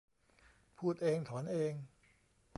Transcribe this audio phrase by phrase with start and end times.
[0.77, 1.73] พูดเองถอนเอง